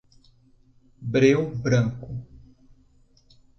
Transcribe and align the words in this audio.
Breu 1.13 1.53
Branco 1.61 2.09